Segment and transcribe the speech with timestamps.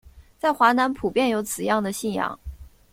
[0.39, 2.39] 在华南普遍有此样的信仰。